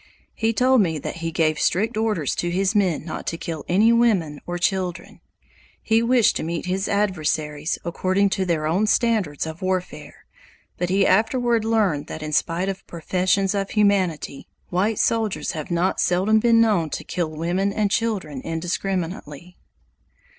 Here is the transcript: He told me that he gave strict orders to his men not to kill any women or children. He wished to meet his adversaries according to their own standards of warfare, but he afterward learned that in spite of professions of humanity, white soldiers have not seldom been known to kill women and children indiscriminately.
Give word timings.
He 0.33 0.51
told 0.51 0.81
me 0.81 0.97
that 0.97 1.17
he 1.17 1.31
gave 1.31 1.59
strict 1.59 1.95
orders 1.95 2.33
to 2.37 2.49
his 2.49 2.73
men 2.73 3.05
not 3.05 3.27
to 3.27 3.37
kill 3.37 3.63
any 3.67 3.93
women 3.93 4.39
or 4.47 4.57
children. 4.57 5.19
He 5.79 6.01
wished 6.01 6.35
to 6.37 6.43
meet 6.43 6.65
his 6.65 6.87
adversaries 6.87 7.77
according 7.85 8.31
to 8.31 8.43
their 8.43 8.65
own 8.65 8.87
standards 8.87 9.45
of 9.45 9.61
warfare, 9.61 10.25
but 10.79 10.89
he 10.89 11.05
afterward 11.05 11.63
learned 11.63 12.07
that 12.07 12.23
in 12.23 12.33
spite 12.33 12.67
of 12.67 12.87
professions 12.87 13.53
of 13.53 13.69
humanity, 13.69 14.47
white 14.69 14.97
soldiers 14.97 15.51
have 15.51 15.69
not 15.69 16.01
seldom 16.01 16.39
been 16.39 16.59
known 16.59 16.89
to 16.89 17.03
kill 17.03 17.29
women 17.29 17.71
and 17.71 17.91
children 17.91 18.41
indiscriminately. 18.43 19.55